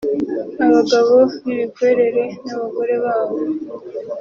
abagabo 0.65 1.15
b’ibikwerere 1.45 2.23
n’abagore 2.45 2.93
babo 3.03 3.37